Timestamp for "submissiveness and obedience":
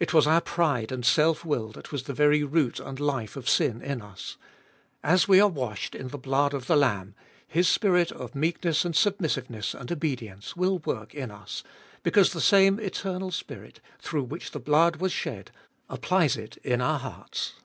8.96-10.56